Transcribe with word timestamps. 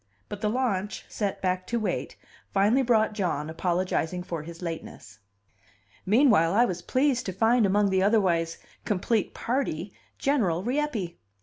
But 0.29 0.41
the 0.41 0.49
launch, 0.49 1.05
sent 1.09 1.43
back 1.43 1.67
to 1.67 1.79
wait, 1.79 2.15
finally 2.51 2.81
brought 2.81 3.13
John, 3.13 3.51
apologizing 3.51 4.23
for 4.23 4.41
his 4.41 4.63
lateness. 4.63 5.19
Meanwhile, 6.07 6.55
I 6.55 6.65
was 6.65 6.81
pleased 6.81 7.27
to 7.27 7.31
find 7.31 7.67
among 7.67 7.91
the 7.91 8.01
otherwise 8.01 8.57
complete 8.83 9.35
party 9.35 9.93
General 10.17 10.63
Rieppe. 10.63 11.19